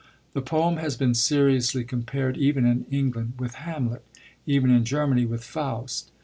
[0.33, 4.03] The poem has been seriously compared, even in England, with Hamlet;
[4.47, 6.11] even in Germany with Faust.